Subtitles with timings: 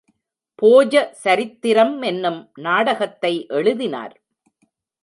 [0.55, 4.15] போஜ சரித்திரம் என்னும் நாடகத்தை எழுதினார்.